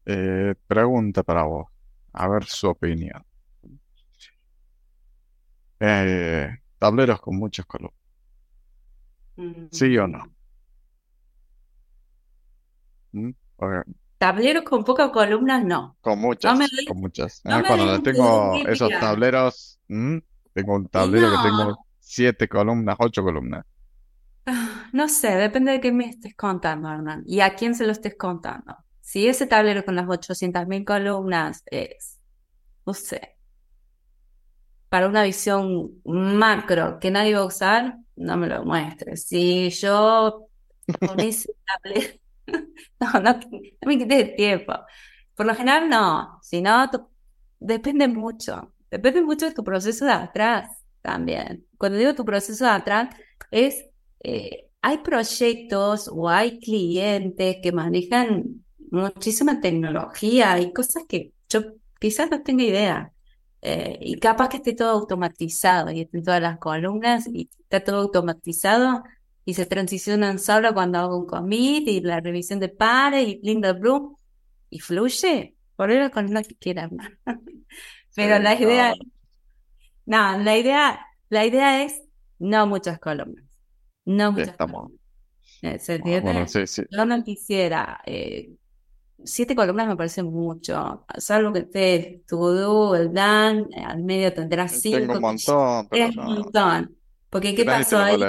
[0.07, 1.67] Eh, pregunta para vos.
[2.13, 3.25] A ver su opinión.
[5.85, 7.99] Eh, tableros con muchos colores.
[9.73, 10.33] ¿Sí o no?
[13.11, 13.31] ¿Mm?
[14.17, 15.97] Tableros con pocas columnas, no.
[16.01, 17.41] Con muchas, con muchas.
[17.45, 23.65] Ah, cuando tengo esos tableros, tengo un tablero que tengo siete columnas, ocho columnas.
[24.47, 27.91] Ah, no sé, depende de qué me estés contando, Hernán, y a quién se lo
[27.91, 28.77] estés contando.
[29.01, 32.21] Si ese tablero con las 800.000 columnas es,
[32.87, 33.37] no sé,
[34.93, 39.25] para una visión macro que nadie va a usar, no me lo muestres.
[39.25, 40.49] Si yo
[41.01, 42.15] con ese tablero,
[43.01, 43.41] no, no,
[43.87, 44.75] me quites tiempo.
[45.35, 46.39] Por lo general, no.
[46.43, 46.91] Si no,
[47.59, 48.75] depende mucho.
[48.91, 50.69] Depende mucho de tu proceso de atrás
[51.01, 51.67] también.
[51.79, 53.17] Cuando digo tu proceso de atrás,
[53.51, 53.87] es.
[54.23, 61.63] Eh, hay proyectos o hay clientes que manejan muchísima tecnología y cosas que yo
[61.99, 63.13] quizás no tenga idea.
[63.65, 68.01] Eh, y capaz que esté todo automatizado y estén todas las columnas y está todo
[68.01, 69.05] automatizado
[69.45, 73.73] y se transicionan solo cuando hago un commit y la revisión de pares y Linda
[73.73, 74.17] Bloom
[74.69, 76.91] y fluye, por eso con lo que quieran.
[78.17, 78.95] Pero la idea,
[80.07, 80.39] no.
[80.39, 82.03] la idea, la idea es
[82.41, 83.45] no muchas columnas,
[84.05, 84.91] no muchas columnas.
[86.91, 88.51] Yo no quisiera eh,
[89.25, 94.81] siete columnas me parece mucho, salvo que esté todo el Dan, eh, al medio tendrás
[94.81, 94.99] cinco.
[94.99, 96.97] Tengo un montón, pero es un montón.
[97.31, 98.21] Porque ¿qué pasó ahí?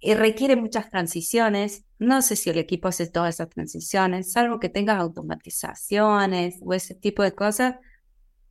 [0.00, 1.84] y requiere muchas transiciones.
[1.98, 6.94] No sé si el equipo hace todas esas transiciones, salvo que tengas automatizaciones o ese
[6.94, 7.76] tipo de cosas,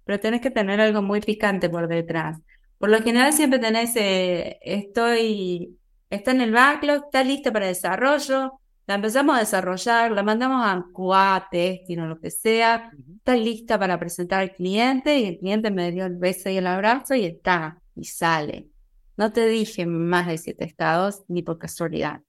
[0.04, 2.40] pero tenés que tener algo muy picante por detrás.
[2.78, 5.78] Por lo general siempre tenés, eh, estoy,
[6.10, 10.86] está en el backlog, está lista para desarrollo, la empezamos a desarrollar, la mandamos a
[10.94, 15.72] QA, testing o lo que sea, está lista para presentar al cliente y el cliente
[15.72, 18.70] me dio el beso y el abrazo y está, y sale.
[19.18, 22.22] No te dije más de siete estados ni por casualidad.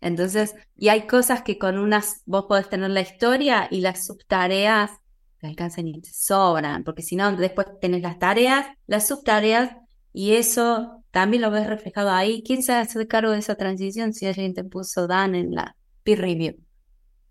[0.00, 4.90] Entonces, y hay cosas que con unas vos podés tener la historia y las subtareas
[5.38, 9.76] te alcanzan y te sobran, porque si no, después tenés las tareas, las subtareas,
[10.12, 12.42] y eso también lo ves reflejado ahí.
[12.44, 16.20] ¿Quién se hace cargo de esa transición si alguien te puso Dan en la peer
[16.20, 16.56] review?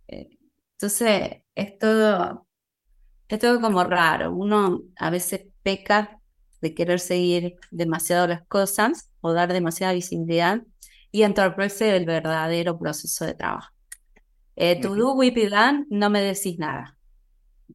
[0.08, 0.30] Eh,
[0.74, 2.48] entonces, es todo,
[3.28, 4.34] es todo como raro.
[4.34, 6.20] Uno a veces peca
[6.62, 10.62] de querer seguir demasiado las cosas o dar demasiada visibilidad
[11.12, 13.72] y entorpecer el verdadero proceso de trabajo.
[14.56, 15.38] Eh, to do, whip
[15.90, 16.96] no me decís nada,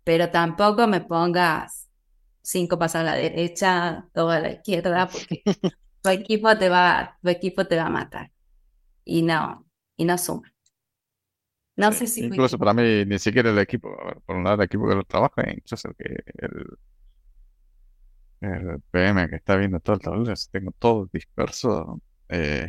[0.05, 1.88] pero tampoco me pongas
[2.42, 5.42] cinco pasos a la derecha, dos a la izquierda, porque
[6.07, 8.31] tu equipo te va, tu equipo te va a matar.
[9.05, 9.66] Y no,
[9.97, 10.53] y no suma.
[11.77, 14.88] No sé si incluso para mí ni siquiera el equipo, por un lado el equipo
[14.88, 16.79] que lo trabaja, incluso el que el,
[18.40, 22.66] el PM que está viendo todo el tablero, tengo todo disperso, eh,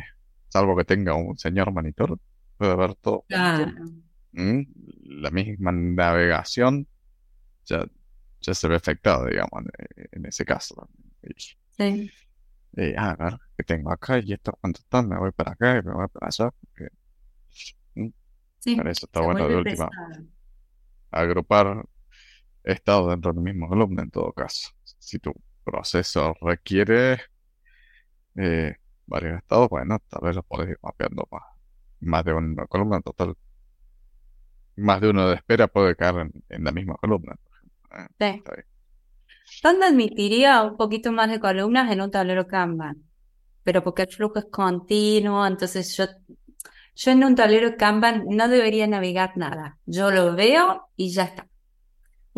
[0.48, 2.18] salvo que tenga un señor monitor,
[2.58, 3.24] puede ver todo.
[4.32, 4.62] Mm,
[5.22, 6.86] la misma navegación
[7.64, 7.86] ya,
[8.42, 9.64] ya se ve afectado, digamos,
[10.12, 10.88] en, ese caso.
[11.78, 12.10] sí.
[12.96, 14.18] Ah, a ver, ¿qué tengo acá?
[14.18, 15.02] ¿Y esto cuánto está?
[15.02, 16.50] Me voy para acá y me voy para allá.
[17.94, 18.08] Mm,
[18.58, 19.88] sí, para eso está bueno de última.
[21.10, 21.84] Agrupar
[22.64, 24.70] estados dentro del mismo columna en todo caso.
[24.98, 25.32] Si tú
[25.64, 27.20] proceso requiere
[28.36, 28.76] eh,
[29.06, 31.42] varios estados, bueno, tal vez lo podés ir mapeando más,
[32.00, 33.36] más de una columna total.
[34.76, 37.36] Más de uno de espera puede caer en, la misma columna.
[38.20, 38.42] Eh,
[39.62, 43.02] ¿Dónde admitiría un poquito más de columnas en un tablero Kanban?
[43.62, 46.06] Pero porque el flujo es continuo, entonces yo,
[46.94, 49.78] yo en un tablero Kanban no debería navegar nada.
[49.86, 51.48] Yo lo veo y ya está.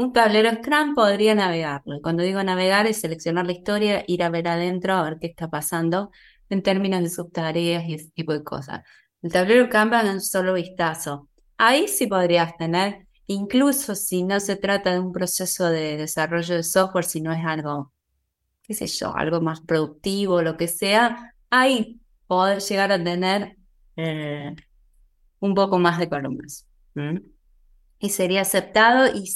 [0.01, 2.01] Un tablero Scrum podría navegarlo.
[2.01, 5.51] cuando digo navegar es seleccionar la historia, ir a ver adentro, a ver qué está
[5.51, 6.11] pasando
[6.49, 8.81] en términos de subtareas y ese tipo de cosas.
[9.21, 11.29] El tablero Kanban es un solo vistazo.
[11.59, 16.65] Ahí sí podrías tener, incluso si no se trata de un proceso de desarrollo de
[16.65, 17.93] software, si no es algo,
[18.63, 23.57] qué sé yo, algo más productivo, lo que sea, ahí poder llegar a tener
[23.97, 24.55] eh,
[25.39, 26.67] un poco más de columnas.
[28.01, 29.33] Y sería aceptado y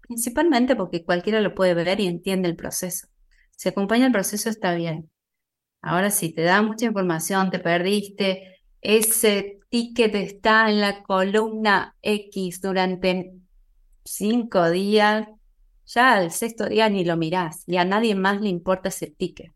[0.00, 3.06] principalmente porque cualquiera lo puede ver y entiende el proceso.
[3.50, 5.10] Si acompaña el proceso está bien.
[5.82, 12.60] Ahora si te da mucha información, te perdiste, ese ticket está en la columna X
[12.60, 13.32] durante
[14.04, 15.28] cinco días,
[15.86, 19.52] ya al sexto día ni lo mirás y a nadie más le importa ese ticket.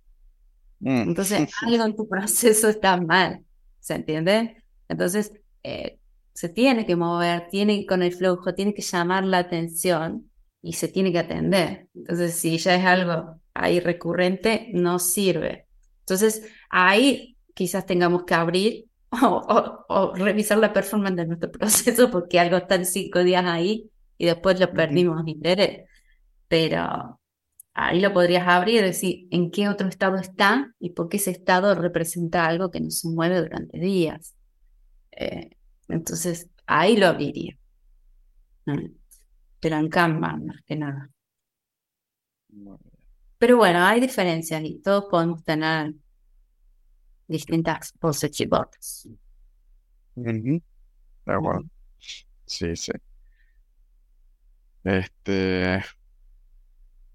[0.81, 1.09] Mm.
[1.09, 3.45] Entonces, algo en tu proceso está mal,
[3.81, 4.63] ¿se entiende?
[4.89, 5.99] Entonces, eh,
[6.33, 10.31] se tiene que mover, tiene con el flujo, tiene que llamar la atención
[10.63, 11.89] y se tiene que atender.
[11.95, 15.67] Entonces, si ya es algo ahí recurrente, no sirve.
[16.01, 18.87] Entonces, ahí quizás tengamos que abrir
[19.23, 24.27] o, revisar la performance de nuestro proceso porque algo está en cinco días ahí y
[24.27, 25.89] después lo perdimos interés.
[26.49, 27.21] Pero
[27.75, 31.33] ahí lo podrías abrir y decir en qué otro estado está y por qué ese
[31.33, 34.35] estado representa algo que no se mueve durante días.
[35.13, 35.51] Eh,
[35.89, 37.59] entonces, ahí lo abriría.
[39.61, 41.11] Pero en Kanban más que nada.
[43.39, 45.95] Pero bueno, hay diferencias y todos podemos tener
[47.27, 49.09] distintas positivas.
[50.15, 50.63] De
[51.27, 51.65] acuerdo.
[52.47, 52.93] Sí, sí.
[54.85, 55.83] Este.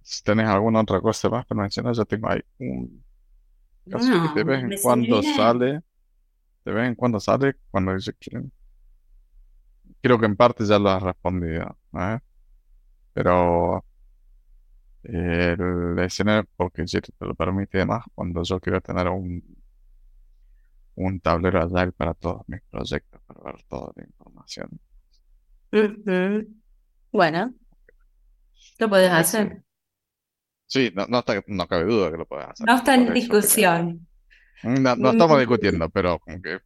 [0.02, 3.04] Si tenés alguna otra cosa más para mencionar, ya tengo ahí un
[3.90, 5.82] caso que de vez en cuando sale.
[6.66, 8.52] De vez en cuando sale cuando dice quieren.
[10.02, 11.78] Creo que en parte ya lo has respondido.
[11.94, 12.20] ¿eh?
[13.14, 13.84] Pero
[15.04, 19.59] el escenario, porque si te lo permite más, cuando yo quiero tener un,
[21.00, 24.80] un tablero agile para todos mis proyectos, para ver toda la información.
[27.12, 27.54] Bueno,
[28.78, 29.64] lo puedes hacer.
[30.68, 32.68] Sí, no, no, no cabe duda que lo puedes hacer.
[32.68, 34.08] No está en discusión.
[34.62, 36.60] No, no estamos discutiendo, pero como que...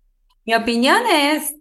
[0.45, 1.55] Mi opinión es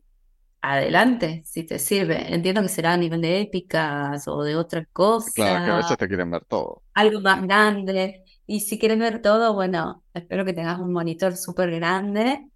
[0.62, 2.34] adelante, si te sirve.
[2.34, 5.34] Entiendo que será a nivel de épicas o de otras cosas.
[5.34, 6.82] Claro, que a veces te quieren ver todo.
[6.94, 8.24] Algo más grande.
[8.46, 12.48] Y si quieres ver todo, bueno, espero que tengas un monitor súper grande.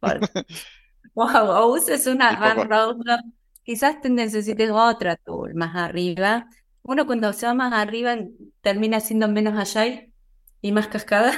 [1.14, 3.20] o, uses una roadmap.
[3.62, 6.48] Quizás te necesites otra tool más arriba.
[6.82, 8.16] Uno cuando se va más arriba
[8.60, 10.12] termina siendo menos agile
[10.60, 11.32] y más cascada.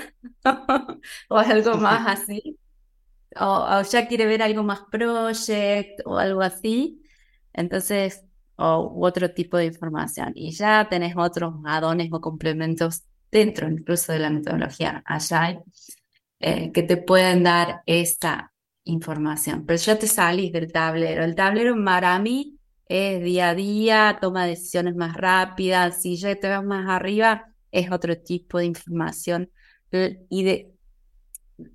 [1.29, 2.59] o algo más así.
[3.39, 7.03] O, ya quiere ver algo más project o algo así.
[7.53, 8.25] Entonces,
[8.57, 10.33] o otro tipo de información.
[10.35, 15.63] Y ya tenés otros adones o complementos dentro incluso de la metodología Agile
[16.41, 18.53] eh, que te pueden dar esta
[18.85, 19.65] información.
[19.67, 21.25] Pero ya te salís del tablero.
[21.25, 26.03] El tablero para mí es día a día, toma decisiones más rápidas.
[26.03, 29.51] Si ya te vas más arriba, es otro tipo de información
[30.29, 30.73] y de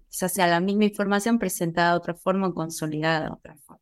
[0.09, 3.81] quizás sea la misma información presentada de otra forma consolidada de otra forma.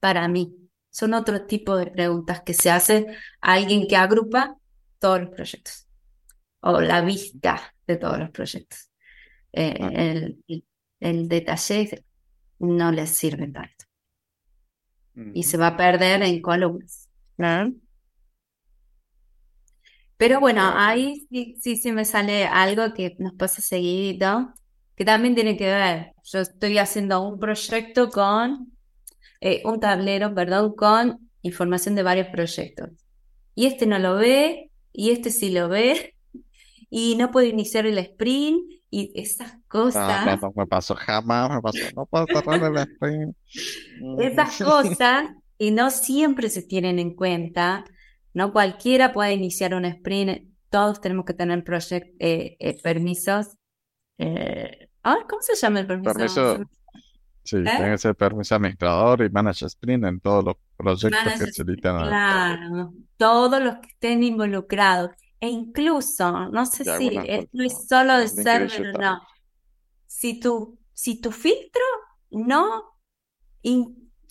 [0.00, 0.54] Para mí,
[0.90, 3.06] son otro tipo de preguntas que se hace
[3.40, 4.56] a alguien que agrupa
[4.98, 5.86] todos los proyectos
[6.60, 8.91] o la vista de todos los proyectos.
[9.52, 10.34] Eh,
[11.00, 12.04] el, detalle
[12.58, 13.84] no les sirve tanto.
[15.34, 17.08] Y se va a perder en columnas.
[20.16, 24.54] Pero bueno, ahí sí, sí, sí me sale algo que nos pasa seguido,
[24.94, 26.12] que también tiene que ver.
[26.24, 28.72] Yo estoy haciendo un proyecto con,
[29.40, 32.90] eh, un tablero, perdón, con información de varios proyectos.
[33.54, 36.14] Y este no lo ve, y este sí lo ve,
[36.90, 38.62] y no puedo iniciar el sprint,
[38.92, 40.26] y esas cosas.
[40.26, 43.36] No, no, me pasó jamás, me pasó, no puedo cerrar el sprint.
[44.20, 47.84] esas cosas, y no siempre se tienen en cuenta.
[48.34, 50.46] No cualquiera puede iniciar un sprint.
[50.68, 53.56] Todos tenemos que tener project, eh, eh, permisos.
[54.18, 56.12] Eh, ¿Cómo se llama el permiso?
[56.12, 56.58] Permiso.
[57.44, 57.62] Sí, ¿Eh?
[57.64, 61.64] tiene que ser permiso administrador y manage sprint en todos los proyectos que se.
[61.64, 65.12] Claro, todos los que estén involucrados.
[65.42, 69.20] E incluso, no sé si esto es solo de server o no.
[70.06, 71.82] Si tu, si tu filtro
[72.30, 72.96] no,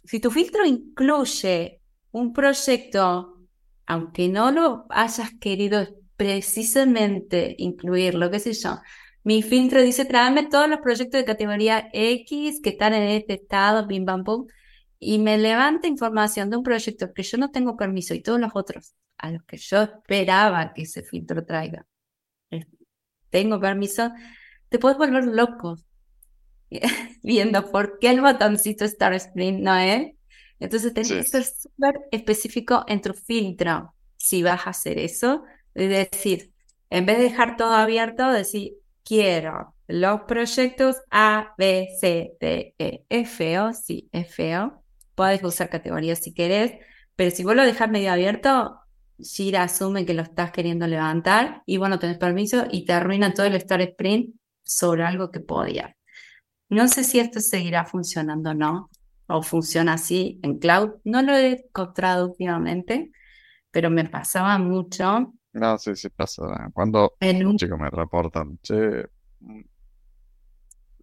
[0.06, 3.46] si tu filtro incluye un proyecto,
[3.86, 8.80] aunque no lo hayas querido precisamente incluirlo, qué sé yo,
[9.26, 13.86] mi filtro dice tráeme todos los proyectos de categoría X que están en este estado,
[13.86, 14.48] bim bam pum,
[15.04, 18.52] y me levanta información de un proyecto que yo no tengo permiso y todos los
[18.54, 21.88] otros a los que yo esperaba que ese filtro traiga,
[23.32, 24.12] tengo permiso,
[24.70, 25.78] te puedes volver loco
[27.24, 30.14] viendo por qué el botoncito Star Sprint no es.
[30.60, 35.44] Entonces tenés que ser súper específico en tu filtro si vas a hacer eso.
[35.74, 36.54] Es decir,
[36.92, 43.04] en vez de dejar todo abierto, decir, quiero los proyectos A, B, C, D, E,
[43.10, 44.81] F, O, sí, F, O.
[45.22, 46.80] Puedes usar categorías si querés,
[47.16, 48.80] pero si vos lo dejas medio abierto,
[49.20, 53.46] Jira asume que lo estás queriendo levantar y bueno, tenés permiso y te arruina todo
[53.46, 55.96] el Star Sprint sobre algo que podía.
[56.70, 58.90] No sé si esto seguirá funcionando o no,
[59.28, 60.94] o funciona así en cloud.
[61.04, 63.12] No lo he encontrado últimamente,
[63.70, 65.36] pero me pasaba mucho.
[65.54, 66.42] No, sí, sí pasa.
[66.74, 67.58] Cuando un...
[67.58, 69.06] chicos me reportan, che,
[69.42, 69.62] mm,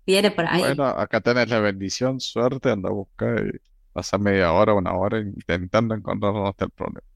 [0.05, 0.63] viene por ahí.
[0.63, 3.61] Bueno, acá tenés la bendición, suerte, anda a buscar y
[3.99, 7.09] pasa media hora, una hora intentando encontrar dónde está el problema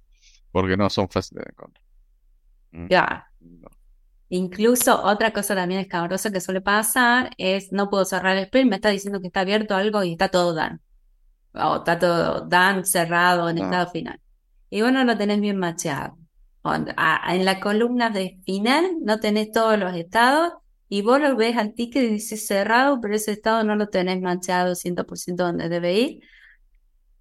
[0.53, 1.85] porque no son fáciles de encontrar.
[2.71, 2.87] Mm.
[2.89, 3.27] Ya.
[4.29, 8.77] Incluso otra cosa también escabrosa que suele pasar es no puedo cerrar el sprint, me
[8.77, 10.79] está diciendo que está abierto algo y está todo done.
[11.55, 13.65] O está todo done, cerrado en ah.
[13.65, 14.21] estado final.
[14.71, 16.17] Y bueno, lo tenés bien macheado.
[16.65, 20.53] En la columna de final no tenés todos los estados
[20.89, 24.21] y vos lo ves al ticket y dice cerrado, pero ese estado no lo tenés
[24.21, 26.21] manchado 100% donde debe ir.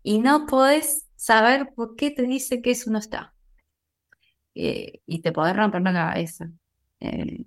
[0.04, 3.34] Y no podés saber por qué te dice que eso no está.
[4.56, 6.50] Eh, y te podés romper la cabeza.
[7.00, 7.46] Eh,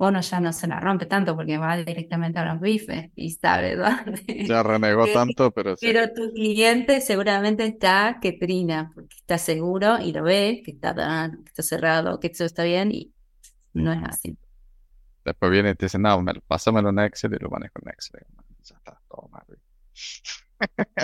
[0.00, 3.76] bueno, ya no se la rompe tanto porque va directamente a los bifes y sabe
[3.76, 4.46] dónde.
[4.46, 5.86] Ya renegó tanto, pero sí.
[5.86, 10.94] Pero tu cliente seguramente está que trina, porque está seguro y lo ve, que está,
[10.94, 13.12] que está cerrado, que eso está bien y
[13.74, 14.38] no es así.
[15.22, 18.24] Después viene y te dice, no, pásamelo en Excel y lo manejo en Excel.
[18.64, 19.44] Ya está, todo mal.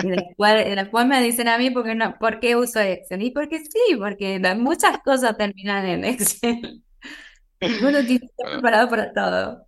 [0.03, 3.21] Y después, me dicen a mí, ¿por qué, no, ¿por qué uso Excel?
[3.21, 6.83] Y porque sí, porque muchas cosas terminan en Excel.
[7.81, 9.67] Uno tiene que estar preparado para todo.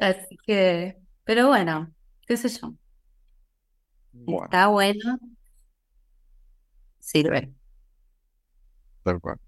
[0.00, 1.92] Así que, pero bueno,
[2.26, 2.74] qué sé yo.
[4.44, 5.18] Está bueno.
[6.98, 7.52] Sirve.
[9.02, 9.38] Tal cual.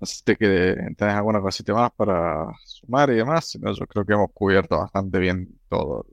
[0.00, 4.04] No sé si te tenés alguna cosita más para sumar y demás, sino yo creo
[4.04, 6.06] que hemos cubierto bastante bien todo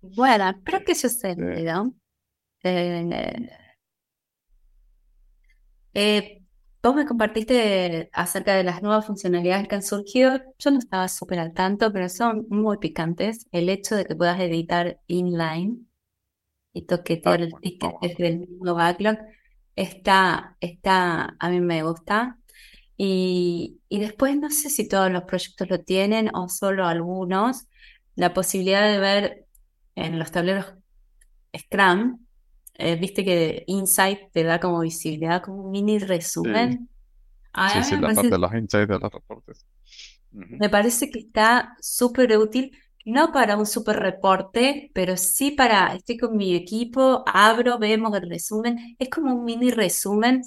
[0.00, 1.84] bueno, espero que suceda.
[2.62, 3.48] Eh,
[5.94, 6.42] eh,
[6.82, 10.40] vos me compartiste acerca de las nuevas funcionalidades que han surgido.
[10.58, 13.46] Yo no estaba súper al tanto, pero son muy picantes.
[13.52, 15.86] El hecho de que puedas editar inline
[16.72, 19.16] y toquetear el ticket desde el mismo backlog
[19.76, 22.38] está, está, a mí me gusta.
[22.96, 27.66] Y, y después no sé si todos los proyectos lo tienen o solo algunos.
[28.14, 29.45] La posibilidad de ver
[29.96, 30.66] en los tableros
[31.56, 32.26] Scrum
[32.78, 36.88] eh, viste que Insight te da como visibilidad, como un mini resumen.
[37.72, 39.66] Sí, sí, la parte de los insights de los reportes.
[40.30, 42.76] Me parece que está súper útil,
[43.06, 48.28] no para un súper reporte, pero sí para, estoy con mi equipo, abro, vemos el
[48.28, 50.42] resumen, es como un mini resumen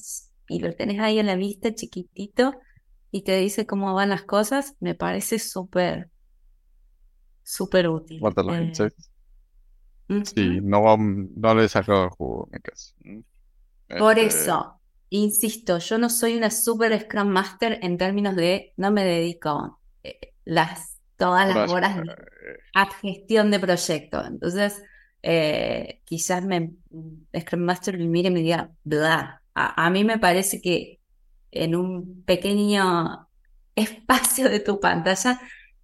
[0.48, 2.54] y lo tenés ahí en la vista chiquitito
[3.10, 6.12] y te dice cómo van las cosas, me parece súper,
[7.42, 8.20] súper útil.
[8.22, 9.09] los eh, insights.
[10.24, 12.94] Sí, no, no le he sacado el jugo en caso.
[13.96, 14.80] Por Este, eso,
[15.10, 20.34] insisto, yo no soy una super Scrum Master en términos de no me dedico eh,
[20.46, 24.28] las, todas las horas, horas de- eh, a gestión de proyectos.
[24.28, 24.82] Entonces,
[25.24, 26.74] eh, quizás me
[27.40, 29.44] Scrum Master me mire y me diga, bla.
[29.54, 31.02] A, a mí me parece que
[31.52, 33.28] en un pequeño
[33.76, 35.40] espacio de tu pantalla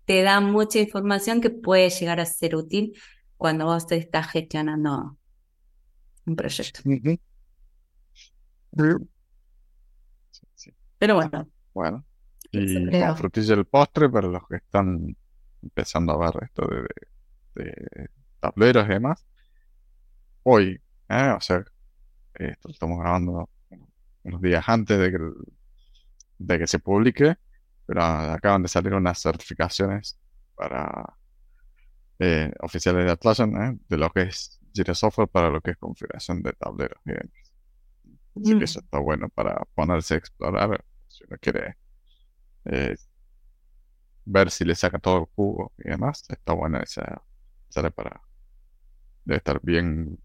[0.05, 2.93] te da mucha información que puede llegar a ser útil
[3.37, 5.17] cuando vos te estás gestionando
[6.27, 6.81] un proyecto.
[10.31, 10.71] Sí, sí.
[10.97, 12.05] Pero bueno, Bueno,
[12.51, 15.15] y frutilla el postre para los que están
[15.61, 16.81] empezando a ver esto de,
[17.65, 17.71] de-
[18.03, 18.09] de
[18.39, 19.25] tableros y demás.
[20.43, 21.29] Hoy, ¿eh?
[21.37, 21.63] O sea,
[22.35, 23.49] esto lo estamos grabando
[24.23, 25.33] unos días antes de que, el-
[26.37, 27.35] de que se publique,
[27.85, 30.17] pero acaban de salir unas certificaciones
[30.55, 31.17] para
[32.19, 33.79] eh, oficiales de Atlassian, ¿eh?
[33.89, 37.51] De lo que es Jira Software para lo que es configuración de tableros y demás.
[38.41, 38.63] Así que Mm.
[38.65, 41.77] eso está bueno para ponerse a explorar si uno quiere
[42.65, 42.95] eh,
[44.25, 46.23] ver si le saca todo el jugo y demás.
[46.29, 47.21] Está buena esa,
[47.69, 48.21] sale para,
[49.23, 50.17] debe estar bien,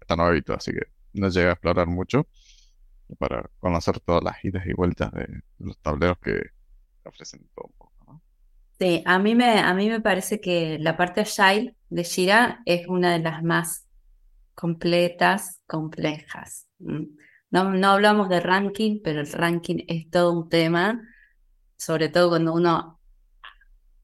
[0.00, 0.82] está nuevito, así que
[1.14, 2.28] no llega a explorar mucho
[3.18, 6.50] para conocer todas las idas y vueltas de los tableros que
[7.04, 7.85] ofrecen todo.
[8.78, 12.86] Sí, a mí me, a mí me parece que la parte Agile de Jira es
[12.88, 13.86] una de las más
[14.54, 16.68] completas, complejas.
[16.78, 21.02] No, no hablamos de ranking, pero el ranking es todo un tema,
[21.78, 23.00] sobre todo cuando uno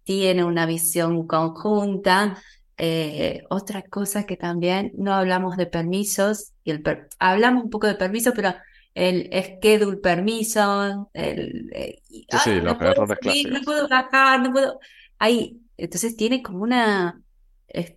[0.05, 2.39] tiene una visión conjunta.
[2.77, 7.87] Eh, otra cosa que también no hablamos de permisos, y el per- hablamos un poco
[7.87, 8.55] de permisos, pero
[8.95, 13.88] el schedule permiso, el, eh, Sí, sí, "Ay, los no puedo errores subir, no puedo
[13.88, 14.78] bajar, no puedo.
[15.18, 17.22] Ahí, entonces tiene como una,
[17.68, 17.97] es-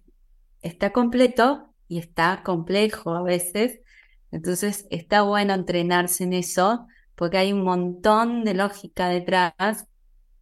[0.62, 3.82] está completo y está complejo a veces.
[4.32, 9.56] Entonces está bueno entrenarse en eso, porque hay un montón de lógica detrás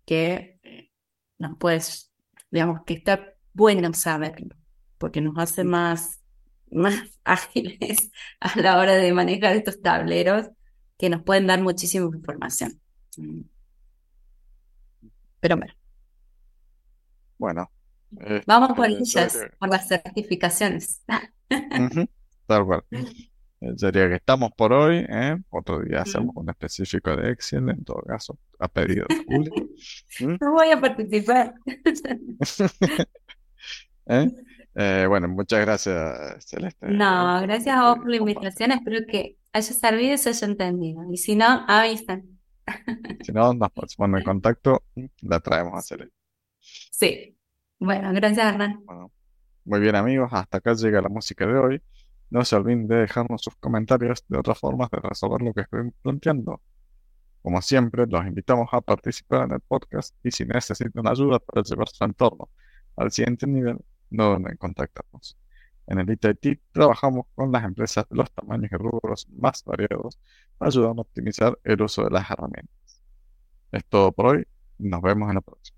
[0.05, 0.91] que eh,
[1.39, 2.11] nos puedes,
[2.51, 4.55] digamos, que está bueno saberlo,
[4.97, 6.21] porque nos hace más,
[6.73, 10.49] más ágiles a la hora de manejar estos tableros
[10.97, 12.79] que nos pueden dar muchísima información.
[15.39, 15.73] Pero bueno,
[17.37, 17.71] Bueno,
[18.45, 21.01] vamos por este, ellas, sería- por las certificaciones.
[21.49, 22.05] Ujú,
[22.47, 22.83] tal cual.
[22.91, 25.37] Eh, Sería que estamos por hoy, ¿eh?
[25.49, 29.51] Otro día hacemos un específico de Excel, en todo caso, a pedido de.
[30.19, 30.37] ¿Mm?
[30.39, 31.53] No voy a participar.
[34.75, 35.05] ¿Eh?
[35.07, 36.87] Bueno, muchas gracias, Celeste.
[36.87, 38.71] No, gracias a vos por la invitación.
[38.71, 41.03] Espero que haya servido y se haya entendido.
[41.11, 42.23] Y si no, avisan.
[43.21, 44.83] Si no, nos ponemos en contacto,
[45.21, 46.15] la traemos a Celeste.
[46.59, 47.37] Sí.
[47.79, 48.81] Bueno, gracias, Hernán.
[48.85, 49.11] Bueno,
[49.65, 51.81] muy bien, amigos, hasta acá llega la música de hoy.
[52.29, 55.91] No se olviden de dejarnos sus comentarios de otras formas de resolver lo que estoy
[56.01, 56.61] planteando.
[57.43, 61.89] Como siempre, los invitamos a participar en el podcast y si necesitan ayuda para llevar
[61.89, 62.49] su entorno
[62.95, 63.77] al siguiente nivel,
[64.13, 65.37] no duden en contactarnos.
[65.87, 70.19] En el ITIT trabajamos con las empresas de los tamaños y rubros más variados,
[70.59, 73.01] ayudando a optimizar el uso de las herramientas.
[73.71, 74.47] Es todo por hoy,
[74.77, 75.72] nos vemos en la próxima.